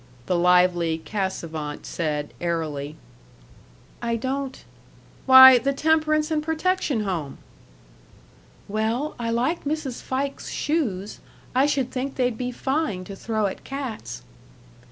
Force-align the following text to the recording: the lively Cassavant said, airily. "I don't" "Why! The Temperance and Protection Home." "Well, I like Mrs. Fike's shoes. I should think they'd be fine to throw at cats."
the 0.25 0.35
lively 0.35 0.97
Cassavant 0.97 1.85
said, 1.85 2.33
airily. 2.41 2.95
"I 4.01 4.15
don't" 4.15 4.65
"Why! 5.27 5.59
The 5.59 5.73
Temperance 5.73 6.31
and 6.31 6.41
Protection 6.41 7.01
Home." 7.01 7.37
"Well, 8.67 9.13
I 9.19 9.29
like 9.29 9.63
Mrs. 9.63 10.01
Fike's 10.01 10.49
shoes. 10.49 11.19
I 11.53 11.67
should 11.67 11.91
think 11.91 12.15
they'd 12.15 12.35
be 12.35 12.51
fine 12.51 13.03
to 13.03 13.15
throw 13.15 13.45
at 13.45 13.63
cats." 13.63 14.23